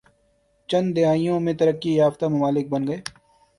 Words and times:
چند 0.69 0.87
دہائیوں 0.95 1.39
میں 1.39 1.53
ترقی 1.59 1.91
یافتہ 1.95 2.25
ممالک 2.27 2.65
بن 2.69 2.87
گئے 2.87 2.99